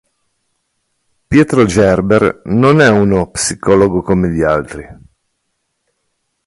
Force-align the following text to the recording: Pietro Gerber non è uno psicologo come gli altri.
Pietro 1.27 1.63
Gerber 1.65 2.41
non 2.45 2.81
è 2.81 2.89
uno 2.89 3.29
psicologo 3.29 4.01
come 4.01 4.29
gli 4.31 4.41
altri. 4.41 4.97